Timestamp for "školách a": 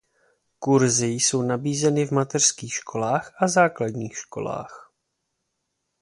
2.73-3.47